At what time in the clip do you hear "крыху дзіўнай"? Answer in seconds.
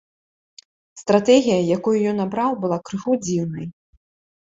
2.91-3.73